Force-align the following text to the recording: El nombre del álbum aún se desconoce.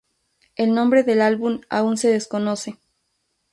El 0.55 0.73
nombre 0.73 1.03
del 1.03 1.21
álbum 1.21 1.61
aún 1.69 1.95
se 1.95 2.07
desconoce. 2.09 2.79